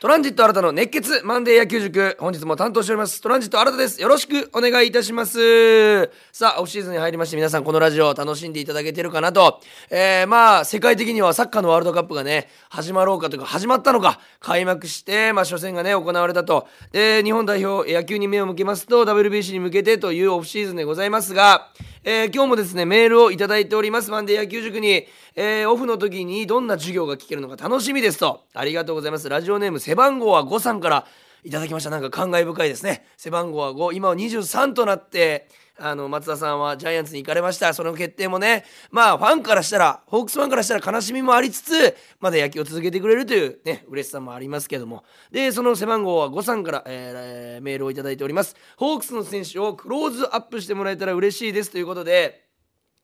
[0.00, 4.00] トランジット新たの熱血マンデー野球塾本日も担当しておりますトランジット新たです。
[4.00, 6.04] よろしくお願いいたします。
[6.30, 9.60] さあオフシーズンに入りまして皆さんこのラジオを楽しんでいただけてるかなと。
[9.90, 16.68] えー、まあ世界的にはサッカーのワールドカップがね始まろうかというか始まったのか開幕してまあ初戦がね行われたと。
[16.92, 21.72] で日本代表野球に目を向けますと WBC に向けてというオフシーズンでございますが
[22.10, 24.10] えー、今日もですねメールをいただいております。
[24.10, 28.46] マンデー野球塾に、えー、オフの時にどんな授業が聞けるのか楽しみですと。
[28.54, 29.28] ありがとうございます。
[29.28, 31.06] ラジオネーム背番号は5さんから
[31.44, 31.90] いただきました。
[31.90, 33.04] なんか感慨深いですね。
[33.18, 37.74] 背番号は5今は23となってあの松田さんはジャイアンツに行かれました。
[37.74, 45.04] その決定もねまあファンからしたらホークスファンからしたら悲しみもありつつまだ野球を続けてくれるというね嬉しさもありますけども。
[45.30, 47.12] でその背番号は5さんから、えー、
[47.60, 48.56] メールを頂いております。
[48.76, 52.48] ホークスの選手をクローズアップしてもらえたら嬉しいですということで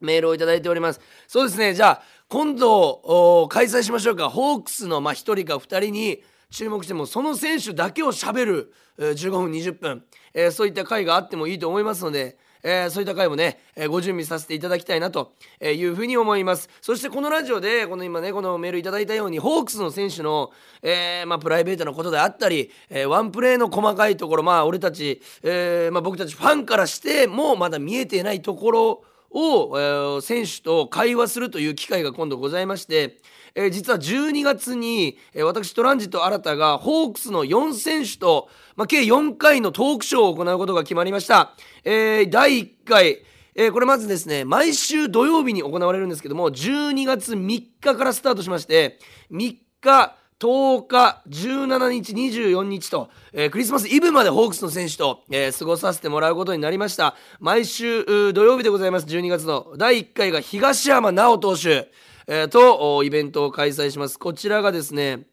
[0.00, 1.00] メールを頂いております。
[1.27, 1.74] そうですね。
[1.74, 4.30] じゃあ今度開催しましょうか。
[4.30, 16.70] ホークスのまあ1人か2人に注目してもその選手だけをしゃべる15分20分、えー、そういった回があってもいいと思いますのでえー、そういった回もね、えー、ご準備させていただきたいなというふうに思います。
[16.81, 20.51] そしてこのラジオでこの今ねこのメールいただいたようにホークスの選手の、
[20.83, 33.19] えーまあ、プライベートなことであったり、えー、ワンプレーの細かいところまあ俺たち、えーまあ、僕たちファンからしてもまだ見えていないところを、えー、選手と会話するという機会が今度ございまして、
[33.55, 41.55] えー、実は12月に、えー、私トランジット新たがホークスの4選手と、まあ、計4回のトークショーを行うことが決まりました。
[41.84, 43.22] えー、第1回
[43.56, 48.98] えー、これまずですね毎週土曜日に行われるんですけども12月3日からスタートしまして
[49.30, 57.14] 3日10日、17日、24日と、えー、クリスマスイブまでホークスの選手と、えー、過ごさせてもらうことになりました。
[57.39, 61.91] 毎週土曜日でございます、12月の第1回が東山直投手、
[62.27, 64.19] えー、とイベントを開催します。
[64.19, 65.27] こちらがですね、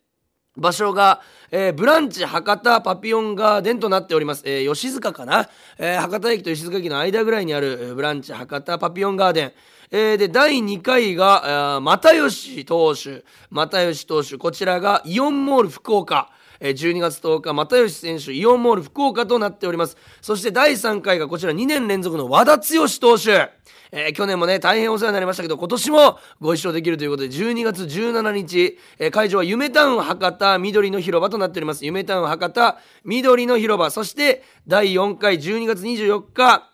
[0.58, 4.44] 場所が、えー、ブランチ博多パピオンガーデンとなっております。
[4.46, 9.54] えー、吉塚かな、えー、博多駅と吉塚駅の間ぐらいにある、ブランチ博多パピオンガーデン。
[9.92, 16.32] えー、で、第2回が、又吉投手、又吉投手、こちらがイオンモール福岡。
[16.62, 19.98] 12月10日、又吉選手、イオンモール福岡となっております。
[20.22, 23.50] そして第3回がこちら2年連続の和田剛投手。
[23.94, 31.86] えー、去年もね、大変お世話になりましたけど、今年もご一緒できるということで、12月17日、えー、会場は夢タウン博多緑の広場となっております。
[31.86, 33.92] 夢タウン博多緑の広場。
[33.92, 36.70] そして、第4回12月24日、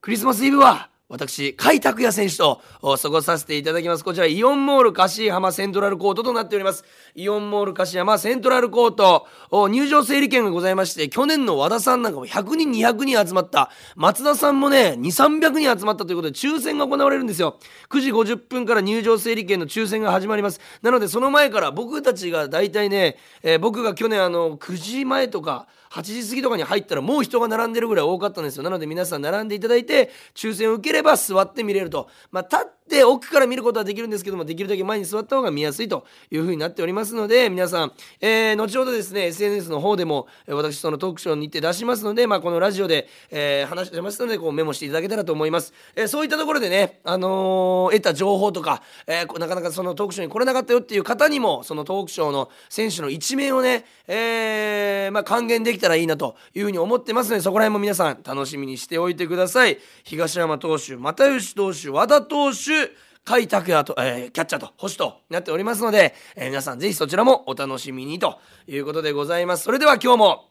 [0.00, 4.04] クリスマスイブは、私、甲斐拓也選手と過ごさせていただきます。
[4.04, 6.84] こちら、イオンモール柏浜セントラルコートとなっております。
[7.14, 9.26] イオンモール柏浜セントラルコート、
[9.70, 17.58] 入場整理券がございまして、去年の和田さんなんかも100人、200人集まった、松田さんもね、2、300人集まったということで、抽選が行われるんですよ。
[17.88, 20.60] 9時50分から入場整理券の抽選が始まります。
[20.82, 28.62] なので、その前から僕たちが大体ね、えー、僕が去年あの、9時前とか、8時過ぎとかに入ったらもう人が並んでるぐらい多かったんですよ。
[28.62, 32.08] なので皆さん並んでいただいて抽選を受ければ座って見れると。
[32.30, 62.88] まあ立って奥から見ることはできるんですけどもできるだけ前に座った方が見やすいというふうになっておりますので皆さん、えー、後ほどですね SNS の方でも私そのトークショーに行って出しますので、まあ、このラジオで、えー、話してますのでこうメモしていただけたらと思います、えー、そういったところでね、あのー、得た情報とか、えー、なかなかそのトークショーに来れなかったよっていう方にもそのトークショーの選手の一面をね、えーまあ、還元できたらいいなというふうに思ってますのでそこら辺も皆さん楽しみにしておいてください東山投手又吉投手和田投手
[63.28, 69.64] 甲斐拓也と、えー、キャッチャーと星となっておりますので、えー、皆さんぜひそちらもお楽しみにということでございます。
[69.64, 70.44] それでは今日も、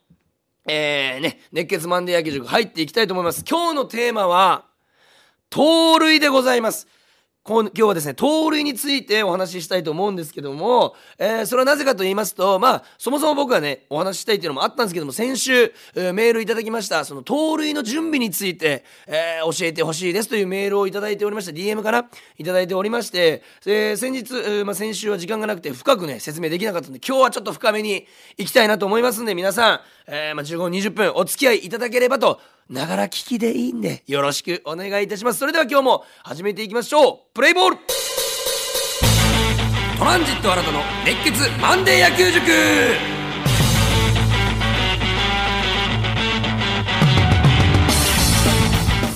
[0.67, 3.43] えー、ね、熱血マンデー野球塾入っていきたいと思います。
[3.49, 4.65] 今日のテーマは、
[5.49, 6.87] 盗塁でございます。
[7.47, 17.05] 今日はですね盗塁についてお話ししたいと思うんですけども、えー、それはなぜかと言いますとまあそもそも僕はねお話ししたいっていうのもあったんですけども先週、えー、メールいただきました。
[17.05, 28.05] その盗塁の準備について、えー、教えてほしいですというメールをいただいておりました DM かないただいておりまして、え先日、えまあ、先週は時間がなくて深くね説明できなかったんで今日はちょっと深めに
[28.37, 32.39] いきたいなと思いますんで皆さん、えまあ、15分20分お付き合いいただければと
[32.69, 35.39] ながら聞きでいいんでよろしくお願いいたします。
[35.39, 37.19] それでは今日も始めていきましょう。
[37.33, 37.77] プレイボール。
[39.97, 42.45] トランジット新たの熱血マンデー野球塾。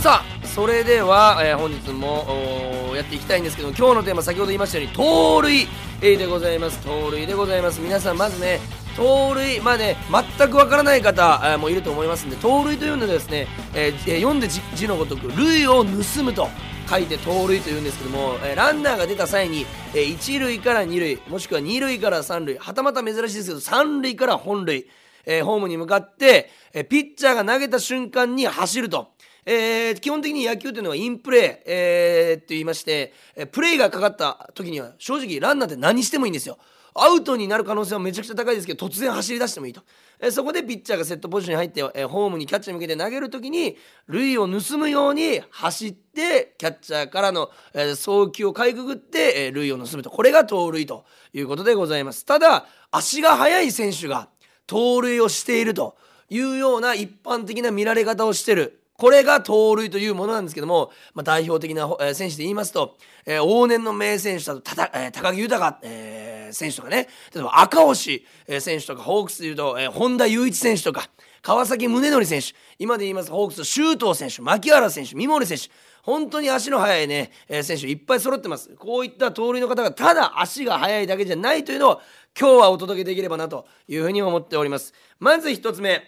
[0.02, 5.68] さあそれでは、えー、本日もやっていきたいんですけど今日のテーマ先ほど言いましたように盗塁、
[6.02, 6.80] えー、でございます。
[6.80, 7.80] 盗塁でございます。
[7.80, 8.60] 皆さんまずね
[8.96, 9.98] 盗塁まあね
[10.38, 16.48] 全くわからない方もいると思いますんで盗塁というのはですね、えー、読んで字のごとく塁を盗むと
[16.92, 19.66] 書いて盗塁というんですけども、ランナーが出た際に、
[19.96, 24.86] え1塁から2塁もしくは2塁から3塁はたまた珍しいですけど3塁から本塁、
[25.26, 26.50] えー、ホームに向かって、
[26.90, 29.14] ピッチャーが投げた瞬間に走ると。
[29.44, 33.14] えー、基本的に野球というのはインプレー、えー、って言いまして、
[33.54, 36.58] プレーがかかった時には正直ランナーって何してもいいんですよ。
[36.94, 39.82] アウトになる可能性はめちゃくちゃ高いですけど突然走り出してもいいと、
[40.20, 43.78] えそこでピッチャーがセットポジションに入って、えホームにキャッチャーに向けて投げる時に
[44.08, 50.10] 塁を盗むように走ってキャッチャーからの、え送球をかいくぐって、え塁を盗むと。
[50.10, 52.26] これが盗塁ということでございます。
[52.26, 54.30] ただ足が速い選手が
[54.68, 55.96] 盗塁をしていると
[56.30, 58.82] いうような一般的な見られ方をしてる。
[59.02, 67.08] これが盗塁というものなんですけども、まあ、代表的な選手で言いますと、え、往年の名選手だとたた、え、高木豊、えー、選手とかね。
[67.34, 68.26] 例えば赤星、
[68.60, 71.10] 選手とかホークスでいうと、えー、本田雄一選手とか
[71.42, 72.48] 川崎宗則選手。
[72.80, 75.70] 今で言いますホークス周東選手牧原選手三森選手。
[76.04, 78.70] 本当に足の速いね、えー、選手いっぱい揃ってます。
[78.78, 82.02] こういった盗塁の方がただ足が速いだけじゃないというのを
[82.40, 84.94] 今日はお届けできればなというふうに思っております。
[85.20, 86.02] まず1つ目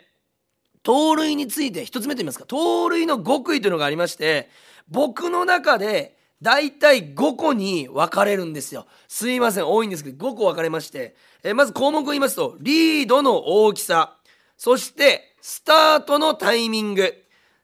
[0.84, 4.50] 盗塁について1つ目と言いますか盗塁の極意というのがありまして
[4.90, 8.86] 僕の中で大体5個に分かれるんですよ。
[9.08, 9.66] すいません。
[9.66, 14.18] 多いんですけど5個分かれまして、えまず項目を言いますとリードの大きさ。
[14.58, 17.16] そしてスタートのタイミング。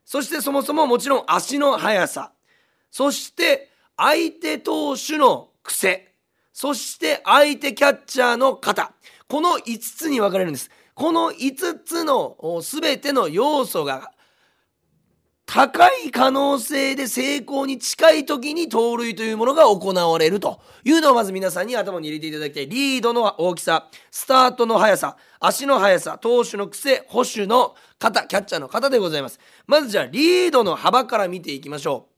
[0.06, 2.32] そしてそもそももちろん足の速さ。
[2.90, 6.14] そして相手投手の癖。
[6.54, 8.94] そして相手キャッチャーの肩
[9.28, 10.72] この5つに分かれるんです。
[10.96, 14.14] この5つの全ての要素が
[15.52, 22.70] 高い可能性で成功に近い時に盗塁というものが行われるというのをまず皆さんに頭に入れていただきたい。
[22.70, 29.40] リードの大きさスタートの速さ足の速さ投手の癖捕手の肩キャッチャーの肩でございます。
[29.66, 32.10] まずじゃあリードの幅から見ていきましょ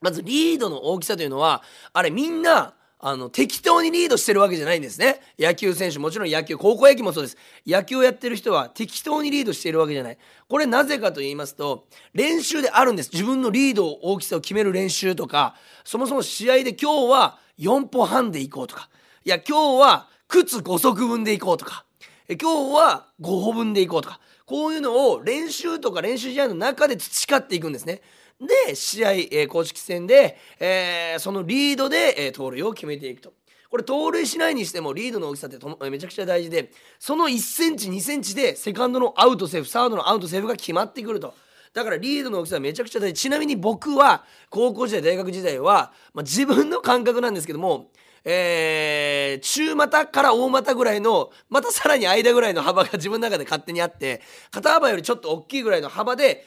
[0.00, 0.04] う。
[0.04, 5.20] まずリードの大きさというのはあれみんなあの適当にリードしてるわけじゃないんですね。
[5.38, 7.36] 野球選手もちろん野球高校野球もそうです。
[7.66, 10.18] 野球をやってる人は適当にリードしているわけじゃない。
[10.48, 13.10] これなぜかと言いますと練習であるんです。
[13.12, 15.54] 自分のリード大きさを決める練習とか
[15.84, 18.90] そもそも試合で今日は4歩半でいこうとか。
[19.24, 21.86] いや今日は靴5足分でいこうとか。
[22.28, 24.20] 今日は5歩分でいこうとか。
[24.44, 28.02] こういうのを練習とか練習試合の中で培っていくんですね。
[28.40, 33.32] で試合、えー、公式戦で、えー、そのリードで、えー、盗塁を決めていくと。
[33.70, 41.34] これ盗塁しないにしてもリードの大きさってとめちゃくちゃ大事でその1センチ2センチでセカンドのアウトセーフサードのアウトセーフが決まってくると。
[41.72, 47.92] だからリードの大きさはめちゃくちゃ大事ちなみに僕は高校時代大学時代は、まあ、自分の感覚なんですけども
[48.24, 54.20] えー、中股から大股ぐらいのまたさらに間ぐらいの幅が自分の中で勝手にあって
[54.50, 56.46] 肩幅よりちょっと大きいぐらいの幅で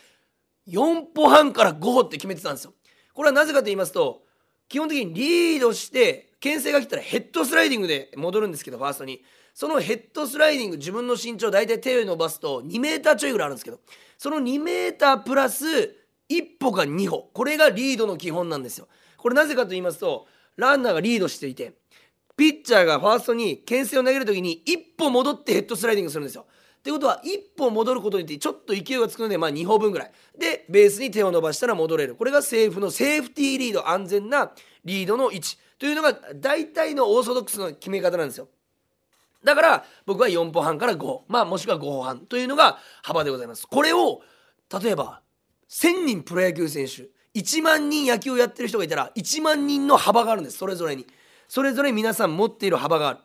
[0.68, 2.74] 4歩半から5歩って決めてたんですよ。
[3.14, 4.24] これはなぜかと言いますと
[4.70, 9.22] 基本的にリードして牽制が来たらヘッドスライディングで戻るんですけどファーストに
[9.54, 13.80] そのヘッドスライディング自分の身長大体手を伸ばすと2メーターちょいぐらいあるんですけど
[14.18, 15.66] その2メータープラス
[16.30, 18.88] 1歩か2歩これがリードの基本なんですよ。
[19.18, 20.28] これなぜかと言いますと
[20.58, 21.74] ランナーがリードしていて
[22.36, 26.48] ピッチャーがファーストに牽制を投げる時に1歩戻ってヘッドスライディングするんですよ。
[26.84, 30.12] ってことは1歩戻ることによってちょっと勢いがつくのでまあ2歩分ぐらい。
[30.38, 32.16] でベースに手を伸ばしたら戻れる。
[32.16, 34.52] これがセーフのセーフティーリード安全な
[34.84, 35.58] リードの位置。
[35.80, 38.50] というのが大体のオーソドックスの決め方なんですよ。
[39.46, 42.20] だから僕は4歩半から5まあもしくは5歩半。
[42.20, 43.66] というのが幅でございます。
[43.66, 44.22] これを
[44.82, 45.22] 例えば
[45.70, 47.08] 1000人プロ野球選手。
[47.34, 50.58] 1万人野球をやってる人がいたら1万人の幅があるんです。
[50.58, 51.08] それぞれに。
[51.48, 53.20] それぞれ皆さん持っている幅がある。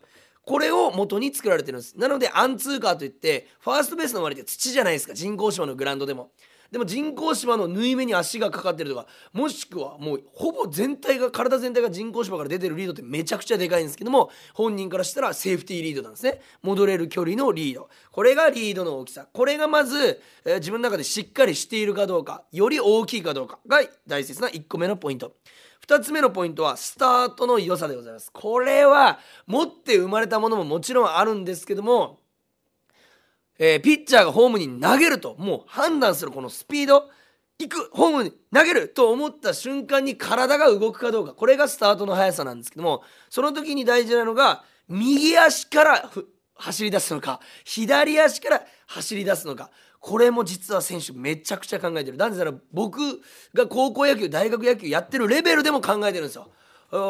[0.48, 1.98] これを元に作られてるんです。
[1.98, 5.12] なのでアンツーカーといってファーストベースの周りって土じゃないですか。
[5.12, 6.30] 人工芝のグラウンドでも。
[6.72, 16.40] でも人工芝の縫い目に足がかかってるとかもしくはもうほぼ全体が体全体が人工芝から出てるリードってめちゃくちゃでかいんですけども本人からしたらセーフティーリードなんですね。
[16.62, 17.90] 戻れる距離のリード。
[18.10, 19.26] これがリードの大きさ。
[19.30, 25.34] これがまず、えー、自分の中でしっかりしているかどうかより大きいかどうかが大切な1個目のポイント。
[25.88, 28.30] 2つ目のポイントはスタートの良さでございます。
[28.30, 32.18] これは持って生まれたものももちろんあるんですけども、
[33.59, 37.09] えー、ピッチャーがホームに投げるともう判断するこのスピード
[37.59, 41.33] 行くホームに投げると思った瞬間に体が動くかどうか。
[41.33, 46.11] これがスタートの速さなんですけどもその時に大事なのが右足から
[46.54, 49.71] 走り出すのか左足から走り出すのか。
[50.00, 52.16] これも実は選手めちゃくちゃ考えてる。
[52.16, 53.00] なぜなら僕
[53.54, 56.50] が高校野球大学野球やってるレベルでも考えてるんですよ。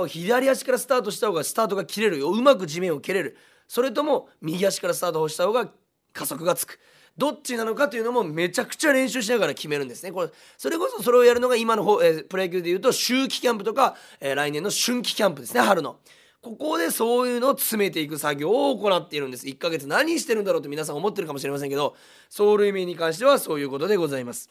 [0.07, 2.31] 左足からスタートした方がスタートが切れるよ。
[2.31, 3.37] うまく地面を蹴れる。
[3.67, 5.71] それとも右足からスタートをした方が
[6.13, 6.79] 加速がつく。
[7.17, 10.13] どっちなのかというのもめちゃくちゃ練習しながら決めるんですね。
[10.13, 15.99] これそれこそそれをやるのが今の方、えー、プロ野球でいうと秋季キャンプとか、えー、来年の春季キャンプですね春の。
[16.41, 19.47] ここでそういうのを詰めていく作業を行っているんです。
[19.47, 21.97] 1ヶ月何してるんだろうと皆さん思ってるかもしれませんけど
[22.31, 24.51] 走塁面に関してはそういうことでございます。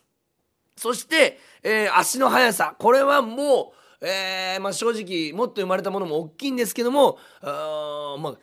[0.76, 2.76] そして、えー、足の速さ。
[2.78, 8.38] これはもう、えー、まあ、正直もっと生まれたものも大きいんですけどもあまあ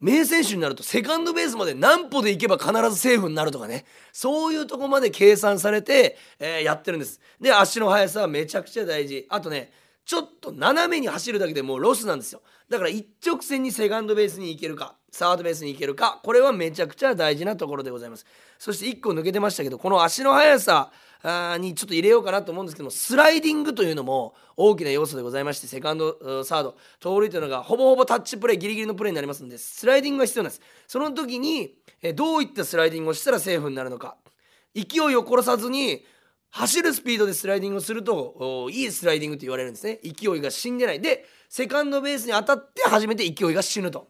[0.00, 3.84] 名選手になるとセカンドベースまで何歩で行けば必ずセーフになるとかね。
[4.12, 7.20] そういうとこまで計算されて、えー、やってるんです。
[7.40, 9.26] で足の速さはめちゃくちゃ大事。
[9.28, 9.70] あとね
[10.04, 12.42] ちょっと斜めに走るだけでもうロスなんですよ。
[12.68, 18.24] だから一直線にセカンドベースに行けるかサードベースに行けるかこれはめちゃくちゃ大事なところでございます。
[18.58, 20.92] そして1個抜けてましたけどこの足の速さ
[21.58, 30.62] にちょっと入れようかなと思うんですけどもスライディングというのも大きな要素でございましてセカンドサード盗塁というのがほぼほぼタッチプレーギリギリのプレーになりますのでスライディングが必要なんです。
[30.86, 31.74] その時に
[32.14, 34.16] どういったスライディングをしたらセーフになるのか。
[34.74, 36.04] 勢いを殺さずに
[36.50, 40.00] 走るスピードでスライディングをするといいスライディングと言われるんですね。
[40.02, 41.00] 勢いが死んでない。
[41.00, 44.08] でセカンドベースに当たって初めて勢いが死ぬと。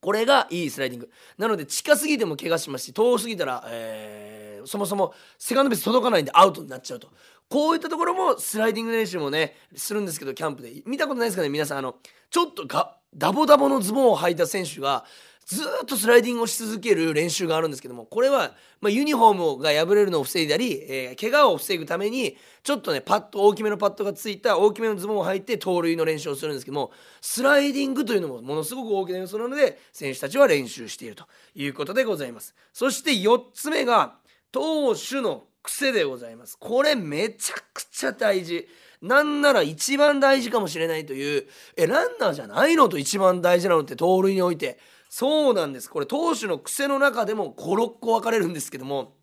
[0.00, 1.10] これがいいスライディング。
[1.36, 7.08] なので近すぎても怪我しますし遠すぎたら、えー、そもそもセカンドベース届かないんでアウトになっちゃうと。
[7.48, 10.82] こういったところもスライディング練習もねするんですけどキャンプで。
[10.86, 11.78] 見たことないですかね皆さん。
[11.78, 11.96] あの
[12.30, 12.66] ちょっと
[13.14, 15.04] ダボダボのズボンを履いた選手が
[15.48, 18.52] ずっとスライディングをし続ける練習があるんですけどもこれは、
[18.82, 26.90] まあ、ユニフォームが破れるのを防いだり、えー、怪我を防ぐためにちょっとねパッと大きめのパッドがついた大きめのズボンを履いて盗塁の練習をするんですけども
[27.22, 31.24] スライディングというのもものすごく大きな要素なので選手たちは練習していると
[31.54, 32.54] いうことでございます。
[32.74, 34.16] そして4つ目が
[34.52, 36.58] 投手の癖でございます。
[36.58, 38.68] これめちゃくちゃ大事。
[39.00, 44.78] なんなら一番大事かもしれないというえランナーじゃないのと一番大事なのって盗塁において
[45.08, 45.88] そうなんです。
[45.88, 49.14] これ投手の癖の中でも56個分かれるんですけども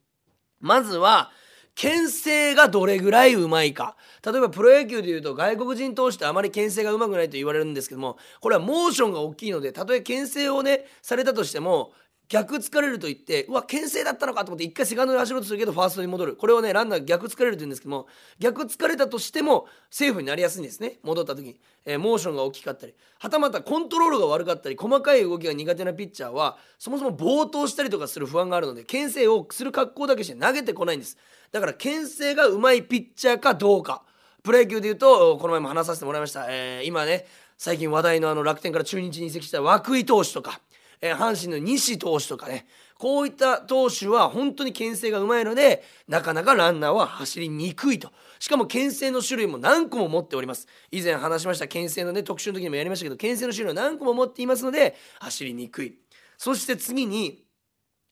[0.59, 1.31] まずは
[1.75, 3.97] 牽制がどれぐらいうまいか。
[4.25, 11.91] 例えばプロ野球でいうと外国人投手ってあまり牽制がうまくないと言われるんですけどもこれはモーションが大きいのでたとえ牽制をねされたとしても
[12.27, 16.35] 逆疲れると言ってうわ牽制だったのかと思って一回セカンドで走ろうとするけどファーストに戻る。
[16.35, 18.07] これをねランナー逆疲れると言うんですけども
[18.39, 20.99] 逆疲れたとしてもセーフになりやすいんですね。
[21.03, 21.45] 戻った時。
[21.45, 22.93] に、えー、モーションが大きかったり。
[23.19, 31.17] はたまたコントロールが悪かったり細かい動きが苦手なピッチャーはそもそも暴投したりとかする不安があるので牽制をする格好だけして投げてこないんです。
[31.51, 34.03] だから牽制がうまいピッチャーかどうか。
[34.43, 37.25] プロ野球でいうとこの前も話させてもらいました、えー、今ね
[37.57, 40.59] 最近話題のあの楽天から中日に移籍した涌井投手とか。
[41.01, 42.65] えー、阪神の西投手とかね
[42.97, 48.11] こういった投手は本当に牽制がうまいのでなかなかランナーは走りにくいと。
[48.39, 50.67] しかも牽制の種類も何個も持っております。
[50.91, 55.97] 以前話しました牽制のね特集の時にもやりましたけど牽制の種類は何個も持っていますので走りにくい。
[56.37, 57.43] そして次に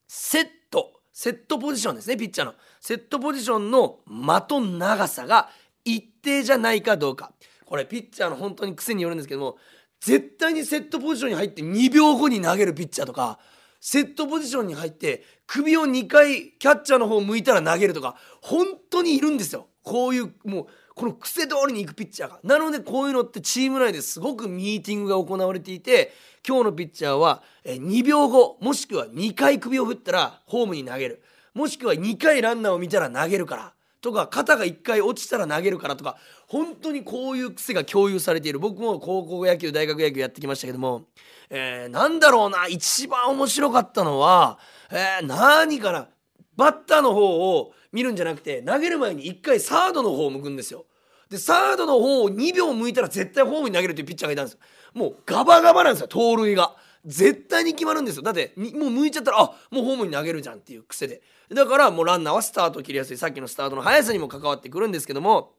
[0.07, 0.91] セット。
[1.13, 2.55] セットポジションですねピッチャーの。
[2.81, 5.49] セットポジションの的長さが
[5.85, 7.31] 一定じゃないかどうか。
[7.65, 9.57] これピッチャーの本当に癖によるんですけども
[10.03, 13.39] 絶対にセットポジションに入って2秒後に投げるピッチャーとか
[13.79, 19.67] セットポジションに入って首を2回キャッチャーの方向いたら投げるとか本当にいるんですよ。
[19.81, 22.39] こういうもうこの癖通りに行くピッチャーが。
[22.43, 26.11] なのでこういうのってチーム内ですごくミーティングが行われていて
[26.45, 31.23] 今日のピッチャーは2秒後もしくは2回首を振ったらホームに投げる。
[31.53, 33.73] もしくは2回ランナーを見たら投げるから。
[34.03, 41.03] とか肩が1回落ちたら投げるからとか本当にこういう癖が共有されている僕も高校野球大学野球やってきましたけども、
[41.49, 44.59] えー、なんだろうな一番面白かったのは、
[44.91, 46.09] えー、何かな
[46.57, 50.85] バッターの方を見るんじゃなくて投げる前に1回サードの方を向くんですよ。
[51.29, 54.59] でサードの方を2秒向いたら絶対ホームに投げるというピッチャーがいたんですよ。
[54.93, 56.75] もうガバガバなんですよ盗塁が。
[57.05, 58.21] 絶対に決まるんですよ。
[58.23, 61.21] だってもう向いちゃったらあもうホームに投げるじゃんっていう癖で。
[61.53, 63.17] だからもうランナーはスタートを切りやすい。
[63.17, 65.53] さっきのスタートの速さにも関わってくるんですけども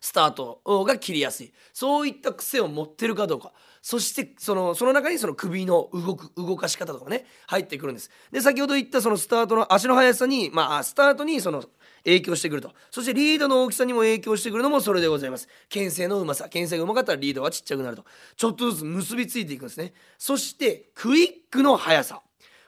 [0.00, 1.52] スタートが切りやすい。
[1.72, 3.52] そういった癖を持ってるかどうか。
[3.80, 8.10] そしてそのその中にその首の動く動かし方とかね入ってくるんです。
[8.30, 11.64] で先ほど言ったそのスタートの足の速さにまあスタートにその
[12.04, 12.72] 影響してくると。
[12.90, 15.48] そしてリードの大きさにも影響してくるのもそれでございます。
[15.68, 16.48] 牽制のうまさ。
[16.48, 18.04] 牽制がうまかったらリードはちっちゃくなると。
[18.36, 19.92] ちょっとずつ結びついていくんですね。
[20.18, 22.22] そしてクイックの速さ。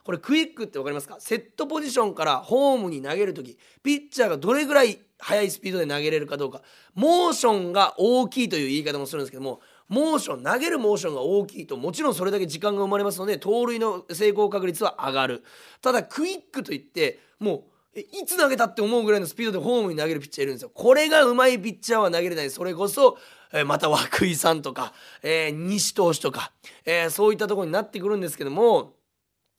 [0.05, 1.17] これクイックって分かりますか？
[1.19, 6.61] セットポジションからホームに投げる時ピッチャーがどれぐらい速いスピードで投げれるかどうか。
[6.95, 15.43] モーションが大きいという言い方もするんですけどもモーション投げるモーションが大きいともちろんそれだけ時間が生まれますので盗塁の成功確率は上がる。
[15.81, 17.63] ただクイックといってもう
[17.97, 23.19] いつ投げたって思うぐらいのスピードでホームに投げるピッチャーいるんですよこれがうまいピッチャーは投げれないそれこそ、
[23.53, 26.53] えー、また涌井さんとか、えー、西投手とか、
[26.85, 28.95] えー、そういったとこになってくるんですけども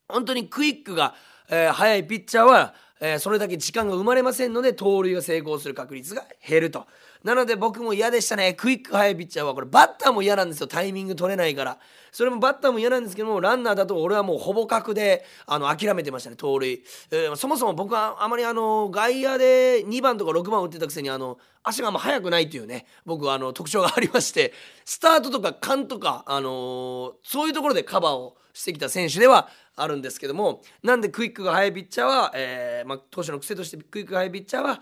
[0.08, 1.16] 本当にクイックが、
[1.50, 6.86] えー、速いピッチャーは、え、それだけ時間が生まれませんので盗塁が成功する確率が減ると。
[7.26, 8.54] なので僕も嫌でしたね。
[8.54, 10.68] クイック速いピッチャーはこれバッターも嫌なんですよ。
[10.68, 11.80] タイミング取れないから。
[12.12, 16.84] それもバッターも嫌なんですけども、ランナーだと俺はもうほぼ角であの諦めてましたね、盗塁。
[17.10, 24.54] えー、そもそも僕はあまりあの外野で2番とか6番打ってたくせにあの足があんま速くないっていうね、僕はあの特徴がありまして、
[24.86, 34.80] スタートとか勘とか、あのー、そういうところでカバーをしてきた選手ではあるんですけども、なんでクイックが速いピッチャーは、えーまあ、投手の癖としてクイックが速いピッチャーは、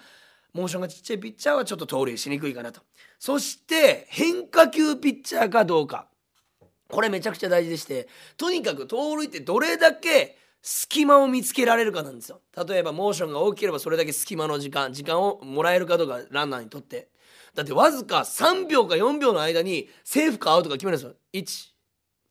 [0.54, 2.82] モーションがちっちゃいピッチャーはちょっと盗塁しにくいかなと。
[3.20, 6.08] そして変化球ピッチャーかどうか。
[6.90, 8.08] これめちゃくちゃ大事でして
[8.38, 12.42] とにかく盗塁ってどれだけ隙間を見つけられるかなんですよ。
[12.68, 17.10] 例えばモーションが大きければそれだけ隙間の時間時間をもらえるかどうかランナーにとって。
[17.56, 21.16] だってわずか3秒か4秒の間にセーフかアウトか決めるんですよ。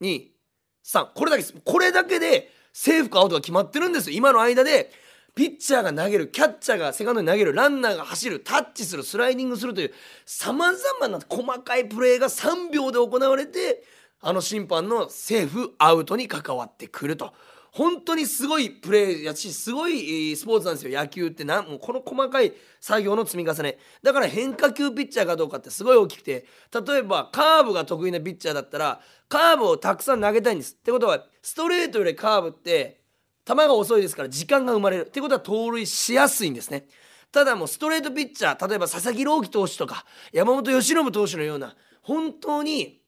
[0.01, 1.55] 123これだけです。
[1.65, 4.17] これだけでセーフかアウトが決まってるんですよ。
[4.17, 4.91] 今の間で
[5.35, 9.93] ピッチャーが投げるキャッチャーがセカンドに投げるランナーが走るタッチするスライディングするという
[10.27, 13.83] さまざまな細かいプレーが3秒で行われて
[14.21, 17.33] あの審判のセーフアウトに関わってくると。
[17.73, 21.43] 本当にすごいプレーやしすごいスポーツなんですよ野球って。
[21.43, 23.79] なもうこの細かい作業の積み重ね。
[24.03, 26.45] だから変化球ピッチャーかどうかってすごい大きくて
[26.87, 30.77] 例えばカーブが得意なピッチャーだったらカーブをたくさん投げたいんです。
[30.79, 33.01] ってことはストレートよりカーブって
[33.47, 35.07] 球が遅いですから時間が生まれる。
[35.07, 36.87] ってことは盗塁しやすいんですね。
[37.31, 43.01] ただもうストレートピッチャー例えば佐々木朗希投手とか山本由伸投手のような本当に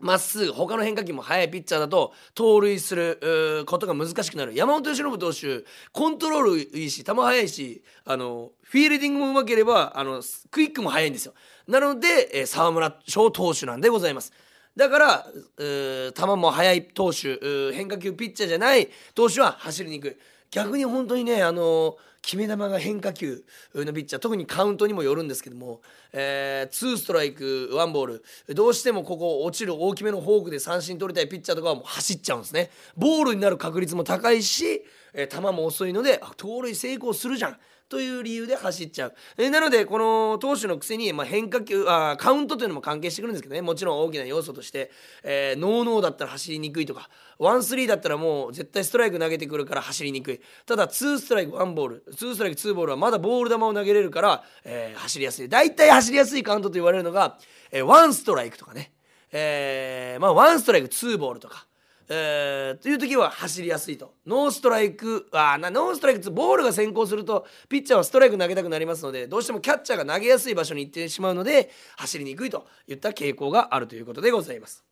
[0.00, 4.54] まっすぐ他の変化球も速いピッチャーだと盗塁することが難しくなる。
[4.54, 11.34] 山本由伸投手コントロールいいし球速いしあのフィールディングもうまければあのクイックも速いんですよ。
[11.68, 14.32] なので、えー、沢村翔投手なんでございます。
[14.76, 15.26] だから
[15.58, 17.38] 球も速い投手
[17.72, 20.08] 変化球ピッチャーじゃない投手は走りにく。
[20.08, 20.16] い
[20.52, 23.42] 逆に本当にねあの決め球が変化球
[23.74, 25.80] のピッチャー特にカウントにもよるんですけども、
[26.12, 28.24] えー、2ストライク1ボール
[28.54, 32.70] どうしてもここ落ちる大きめのフォークで三振取りたいピッチャーとかはもう走っちゃうんですね。
[32.96, 37.56] ボールになる確率も高いし、えー、球も遅いので盗塁成功するじゃん。
[37.92, 43.60] という理由で走っちゃう、え、なのでこの投手のくせに、まあ、変化球あカウントというのも関係してくるんですけどね。
[43.60, 44.90] もちろん大きな要素として、
[45.22, 50.40] えー、ノーノーだったら走りにくいとかワンスリーだったらもう絶対ストライク投げてくるから走りにくい。
[50.64, 55.50] ただツーストライクワンボールツーストライクツーボールはまだボール球を投げれるから、えー、走りやすい。
[55.50, 57.36] 大体走りやすいカウントと言われるのが、
[57.70, 58.92] えー、ワンストライクとかね。
[59.32, 61.66] えー、まあワンストライクツーボールとか。
[62.08, 64.14] えー、という時は走りやすいと。
[64.26, 74.84] ノーストライクあなノーストライクボールが先行するとピッチャーはストライク投げたくなりますのでどうしてもキャッチャーが投げやすい場所に行ってしまうので走りにくいといった傾向があるということでございます。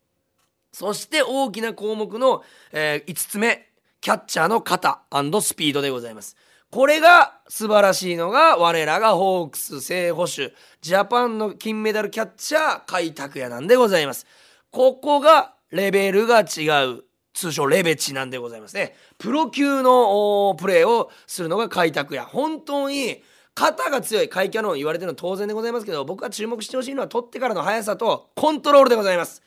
[0.72, 2.42] そして大きな項目の、
[2.72, 3.70] えー、5つ目
[4.00, 5.02] キャッチャーの肩
[5.40, 6.36] スピードでございます。
[6.70, 14.26] これが素晴らしいのが我らがホークス正捕手ジャパンの金メダルキャッチャー甲斐拓也なんでございます。
[14.70, 18.96] ここがレベルが違う通称レベチなんでございますね。
[19.18, 22.24] プロ級のプレーをするのが開拓や。
[22.24, 23.22] 本当に
[23.54, 29.42] 肩が強い甲斐キャノン言われてるのは当然でございますけど僕が注目してほしいのは取ってからの速さとコントロールでございます。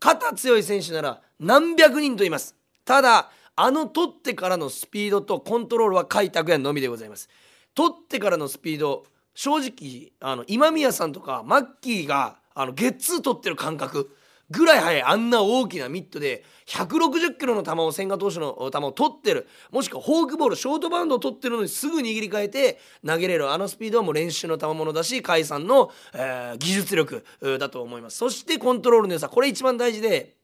[0.00, 2.56] 肩強い選手なら何百人と言います。
[2.84, 7.28] ただあの取ってからのスピードとコントロールは甲斐拓也のみでございます。
[7.74, 14.16] 取ってからのスピード正直あの今宮さんとかマッキーがあのゲッツー取ってる感覚。
[14.52, 15.02] ぐらい速い。
[15.02, 19.48] あんな大きなミットで160キロの球を千賀投手の球を取ってる。
[19.70, 23.50] もしくはフォークボールショートバウンドを取ってるのにすぐ握り替えて投げれる。
[23.50, 27.24] あのスピードはもう練習の賜物だし甲斐さんの、えー、技術力
[27.58, 28.18] だと思います。
[28.18, 29.28] そしてコントロールの良さ。
[29.28, 30.41] これ一番大事で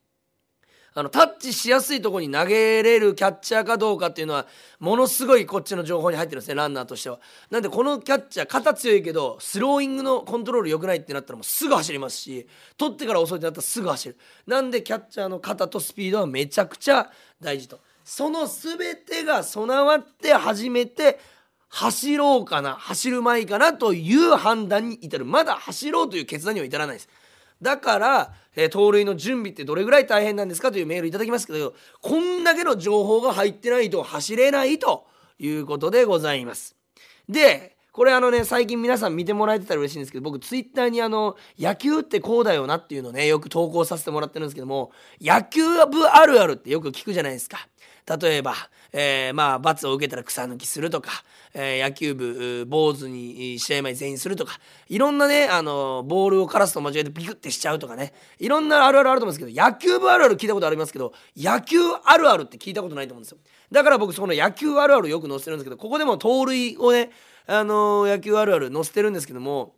[0.94, 4.46] あのタッチしやすいとこに投げれるキャッチャーかどうかっていうのは
[4.80, 7.20] ものすごいこっちの情報に入ってるんですねランナーとしては。
[7.50, 12.46] なんでこのキャッチャー肩強いけどスローイングのコントロール良くないってなったらもうすぐ走りますし
[12.76, 14.16] 取ってから遅いってなったらすぐ走る。
[14.46, 17.80] なんでキャッチャーの肩とスピードはめちゃくちゃ大事と。
[18.04, 21.20] その全てが備わって初めて
[21.68, 27.08] 走ろうかな走る前かなという判断に至るまだ走ろうという決断には至らないです。
[27.60, 35.06] だから、えー、盗塁の準備ってどれぐらい大変なんですかというメールいただきますけどこんだけの情報が入ってないと走れないと
[35.38, 36.76] いうことでございます。
[37.28, 47.68] でこれあのね最近皆さん見てもらえてたら嬉しいんですけど僕ツイッターにあの野球ってこうだよなっていうのをねよく投稿させてもらってるんですけども野球部あるあるってよく聞くじゃないですか。
[48.16, 48.54] 例えば、
[48.92, 51.10] えー、まあ罰を受けたら草抜きするとか、
[51.52, 63.38] えー、野球部坊主に試合前全員するとかいろんなねあのボールをカラスと間違えてビクってしちゃうとかねいろんなあるあるあると思うんですけど野球部あるある聞いたことありますけど野球あるあるって聞いたことないと思うんですよ。
[63.70, 67.10] だから僕その野球あるあるよく載せてるんですけどここでも盗塁をね
[67.46, 69.74] あの野球あるある載せてるんですけども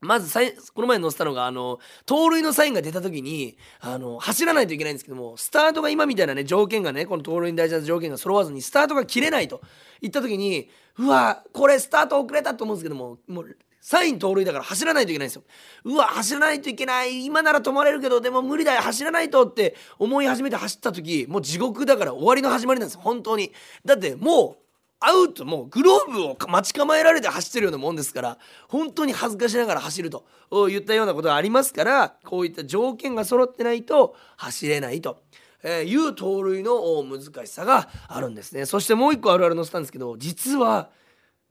[0.00, 0.32] まず
[0.74, 9.62] この前載せたのがあの盗塁のサインが出た時にあの走らないといけないんですけどもスタートが今みたいなね条件がねこの盗塁に大事な条件が揃わずにスタートが切れないと
[10.02, 15.44] いった時にうわこれスタート遅れたと思うんですけどももうサイン盗塁だから走らないといけないんですよ。
[15.84, 23.52] うわ走らないといけない今なら止まれるけどでも無理だよ走らないとって思い始めて走った時もう地獄だから終わりの始まりなんです本当に。
[23.84, 24.65] だってもう
[25.00, 30.26] アウトもうグローブを待ち構えられて走ってるようなもんですから本当に恥ずかしながら走ると
[30.68, 35.22] 言ったようなことがありますからこういった条件が揃ってないと走れないと。
[35.62, 40.90] えいう盗塁の難しさがあるんですねそしてもう一個あるある載せたんですけど実は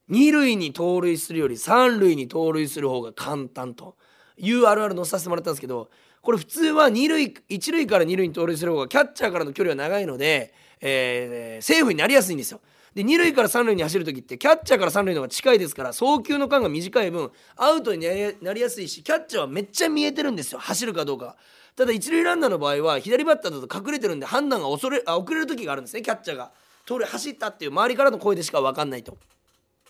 [0.08, 3.98] 二塁に盗塁するより三塁に盗塁する方が簡単と
[4.38, 5.90] いうあるある載せさせてもらったんですけど
[6.22, 12.62] これ普通は二塁一塁から二塁に盗塁する方がキャッチャーからの距離は長いので、えー、セーフになりやすいんですよ。
[12.96, 18.08] で二塁から三塁に走る時ってキャッチャーから三塁の方が近いですから送球の間が短い分アウトに
[18.42, 21.36] なりやすいしキャッチャーはめっちゃ見えてるんですよ走るかどうか
[21.76, 26.52] ただ一塁ランナーの場合は左バッターだと隠れてるんで判断が遅れあ遅れる時があるんですねキャッチャーが
[26.88, 29.18] 通り走ったっていう周りからの声でしか分かんないと。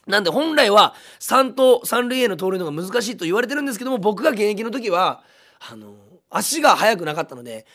[0.08, 5.24] なんで本来は3と3塁への盗塁の方が難しいと言われてるんですけども僕が現役の時は
[5.72, 5.96] あの
[6.30, 7.66] 足が速くなかったので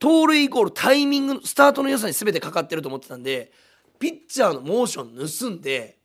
[0.00, 3.52] 盗塁イコールタイミングスタートの良さに全てかかってると思ってたんで
[4.02, 5.96] ピッチャーのモーション盗んで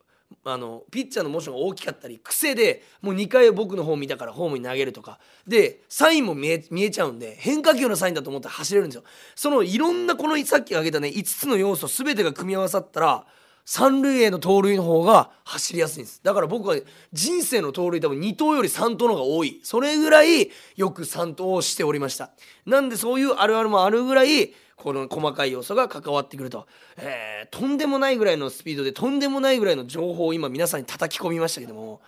[0.43, 5.17] あのピッチャーのモーションが大きかったり癖でもう2回僕の方見たからホームに投げるとか。
[5.47, 9.03] でサインも見え見えちゃうんで変化球のサインだと思って走れるんですよ。
[9.35, 13.25] そのいろんなこのさっき挙げたね5つの要素全てが組み合わさったら
[13.65, 16.21] 三塁への盗塁の方が走りやすいんです。
[16.23, 16.77] だから僕は
[17.13, 19.59] 人生の盗塁多分2投より3投の方が多い。
[19.63, 22.29] それぐらいよく3投をしておりました。
[22.67, 31.99] なんでそういうあるあるもあるぐらいこの細かい要素が関わってくると、えー、とんでもないぐらいのスピードでとんでもないぐらいの情報を今皆さんに叩き込みましたけども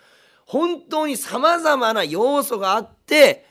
[0.46, 3.46] 本当にさまざまな要素があって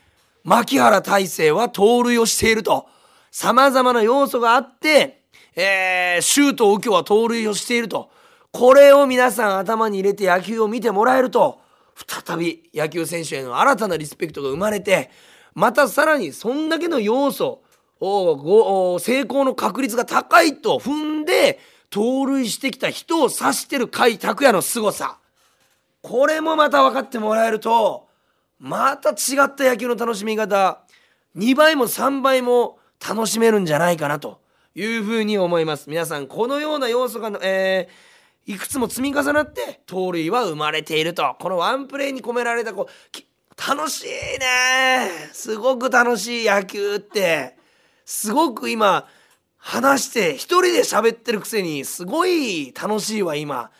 [0.45, 2.89] 牧原大成は盗塁をしていると。
[3.31, 5.19] さまざまな要素があって
[5.61, 8.11] えー、シュートを右京は盗塁をしていると。
[8.53, 11.61] これを皆さん頭に入れて野球を見てもらえると
[11.95, 15.11] 再び野球選手への新たなリスペクトが生まれて
[15.55, 17.63] またさらにそんだけの要素
[18.01, 21.59] を成功の確率が高いと踏んで
[21.91, 25.19] 盗塁してきた人を指してる甲斐拓也の凄さ。
[26.03, 28.09] これもまた分かってもらえると
[28.59, 30.81] また違った野球の楽しみ方
[31.37, 34.41] 2倍も3倍も楽しめるんじゃないかなと
[34.75, 35.89] いうふうに思います。
[35.89, 41.37] 皆さんこのような要素が、えー、いくつも積み重なって盗塁は生まれていると。
[41.41, 45.11] このワンプレーに込められたこう楽しいね。
[45.33, 47.58] すごく楽しい野球って。
[48.09, 49.07] すごく今
[49.59, 53.71] 話して一人で喋ってるくせにすごい楽しいわ今。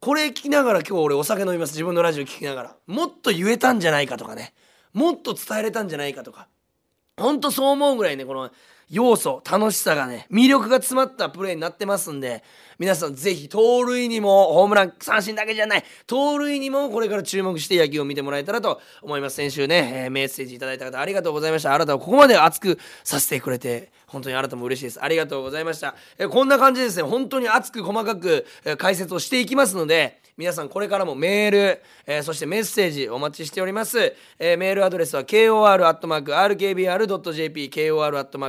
[0.00, 1.74] これ聞きながら今日俺お酒飲みます。
[1.74, 2.76] 自分のラジオ聞きながら。
[2.88, 4.52] もっと言えたんじゃないかとかね。
[4.94, 6.48] もっと伝えれたんじゃないかとか。
[7.16, 8.50] ほんとそう思うぐらいねこの
[8.90, 12.42] 要素楽しさがね魅力が詰まったプレーになってますんで
[12.78, 19.36] 皆さんぜひ盗塁にもホームラン三振だけじゃない盗塁にもこれから注目して野球を見てもらえたらと思います。
[19.36, 21.74] 先週ね、えー、メッセージいただいた方ありがとうございました。
[21.74, 25.02] あなたはここまで熱くさせてくれて本当にあなたも嬉しいです。
[25.02, 27.02] ありがとうございました、えー、こんな感じでですね。
[27.02, 35.98] 本当に熱く細かく、えー、解説をしていきますので皆さんこれからもメール、えー、そしてメッセージお待ちしております、えー、メールアドレスは kor.rkbr.jp
[37.70, 38.48] kor.rkbr.jp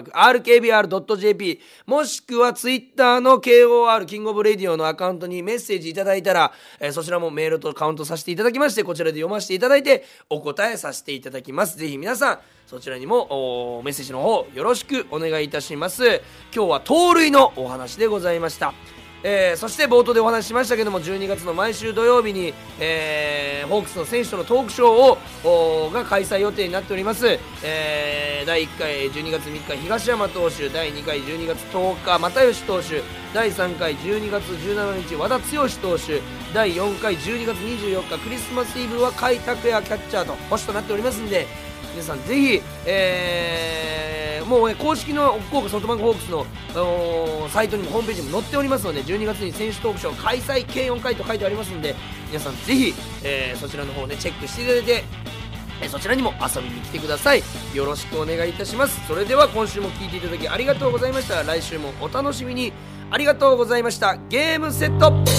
[1.87, 11.75] もしくはツイッターの KOR King of Radio のアカウントにメッセージいただいたら、えー、そちらもメールとカウントさせていただきましてこちらで読ませていただいてお答えさせていただきます。
[11.75, 16.21] ぜひ皆さんそちらにもメッセージの方よろしくお願いいたします。
[16.53, 18.98] 今日は盗塁のお話でございました。
[19.23, 27.27] えー、そして冒頭でお話ししましたけども12月の毎週土曜日に、えー、ホークスの選手とのトークショーをが開催予定になっております、
[27.63, 33.01] えー、第1回12月3日東山投手第2回12月10日又吉投手
[33.33, 36.21] 第3回12月17日和田剛投手
[36.53, 41.45] 第4回12月24日クリスマスイブは甲斐拓也キャッチャーと星となっておりますんで
[41.91, 46.45] 皆さんぜひ、えー、もう、ね、公式の福岡ソフトバンクホークスの
[47.49, 51.95] サイトにもホームページにも載っておりますので12月に選手トークショー開催計4回と書いてありますので
[52.27, 55.03] 皆さんぜひ、えー、そちらの方をねチェックしていただいて
[55.81, 57.43] えそちらにも遊びに来てください。
[57.73, 58.99] よろしくお願いいたします。
[59.07, 61.41] それでは今週も聴いていただきありがとうございました。
[61.43, 62.73] 来週もお楽しみに。
[63.11, 64.17] ありがとうございました。
[64.29, 65.38] ゲームセット。